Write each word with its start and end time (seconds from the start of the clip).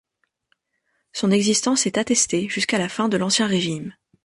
Son 1.13 1.29
existence 1.29 1.85
est 1.85 1.99
attestée 1.99 2.49
jusqu'à 2.49 2.79
la 2.79 2.89
fin 2.89 3.07
de 3.07 3.17
l'Ancien 3.17 3.45
Régime. 3.45 3.93